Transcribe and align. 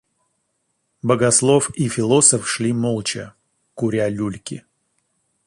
Богослов 1.03 1.69
и 1.75 1.87
философ 1.87 2.47
шли 2.47 2.73
молча, 2.73 3.35
куря 3.75 4.09
люльки. 4.09 4.63